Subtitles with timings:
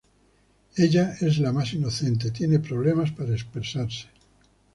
[0.77, 4.07] Ella es la más inocente tiene problemas para expresarse.